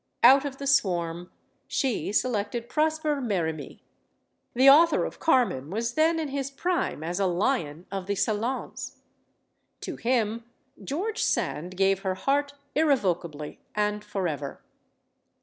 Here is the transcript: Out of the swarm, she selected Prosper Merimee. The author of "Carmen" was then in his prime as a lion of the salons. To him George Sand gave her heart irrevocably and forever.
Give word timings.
Out 0.23 0.45
of 0.45 0.57
the 0.57 0.65
swarm, 0.65 1.29
she 1.67 2.11
selected 2.11 2.67
Prosper 2.67 3.17
Merimee. 3.21 3.81
The 4.55 4.67
author 4.67 5.05
of 5.05 5.19
"Carmen" 5.19 5.69
was 5.69 5.93
then 5.93 6.19
in 6.19 6.29
his 6.29 6.49
prime 6.49 7.03
as 7.03 7.19
a 7.19 7.27
lion 7.27 7.85
of 7.91 8.07
the 8.07 8.15
salons. 8.15 8.97
To 9.81 9.97
him 9.97 10.43
George 10.83 11.21
Sand 11.23 11.77
gave 11.77 11.99
her 11.99 12.15
heart 12.15 12.55
irrevocably 12.73 13.59
and 13.75 14.03
forever. 14.03 14.63